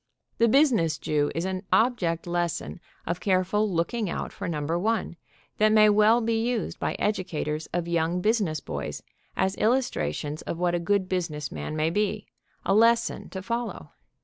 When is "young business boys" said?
7.87-9.03